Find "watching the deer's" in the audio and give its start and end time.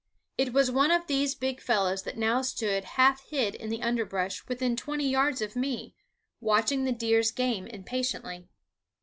6.39-7.29